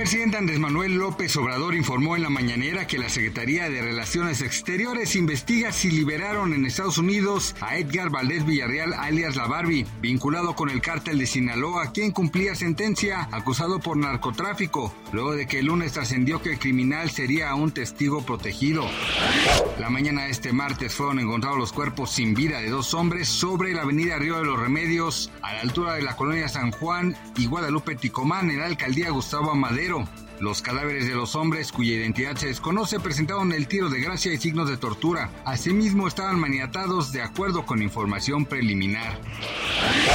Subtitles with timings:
[0.00, 5.14] Presidente Andrés Manuel López Obrador informó en la mañanera que la Secretaría de Relaciones Exteriores
[5.14, 10.70] investiga si liberaron en Estados Unidos a Edgar Valdés Villarreal alias La Barbie, vinculado con
[10.70, 15.92] el cártel de Sinaloa, quien cumplía sentencia acusado por narcotráfico, luego de que el lunes
[15.92, 18.86] trascendió que el criminal sería un testigo protegido.
[19.78, 23.74] La mañana de este martes fueron encontrados los cuerpos sin vida de dos hombres sobre
[23.74, 27.44] la avenida Río de los Remedios, a la altura de la colonia San Juan y
[27.44, 29.50] Guadalupe Ticomán, en la alcaldía Gustavo
[30.40, 34.38] Los cadáveres de los hombres, cuya identidad se desconoce, presentaron el tiro de gracia y
[34.38, 35.30] signos de tortura.
[35.44, 39.20] Asimismo, estaban maniatados de acuerdo con información preliminar.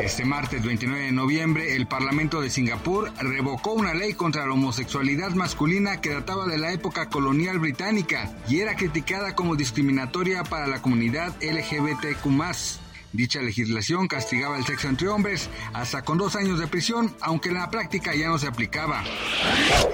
[0.00, 5.30] Este martes 29 de noviembre, el Parlamento de Singapur revocó una ley contra la homosexualidad
[5.32, 10.80] masculina que databa de la época colonial británica y era criticada como discriminatoria para la
[10.80, 12.85] comunidad LGBTQ.
[13.16, 17.54] Dicha legislación castigaba el sexo entre hombres hasta con dos años de prisión, aunque en
[17.54, 19.02] la práctica ya no se aplicaba.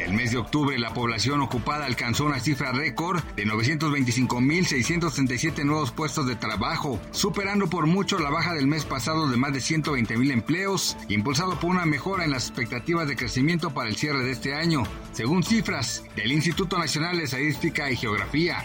[0.05, 6.27] El mes de octubre la población ocupada alcanzó una cifra récord de 925.637 nuevos puestos
[6.27, 10.97] de trabajo, superando por mucho la baja del mes pasado de más de 120.000 empleos,
[11.09, 14.83] impulsado por una mejora en las expectativas de crecimiento para el cierre de este año,
[15.13, 18.65] según cifras del Instituto Nacional de Estadística y Geografía.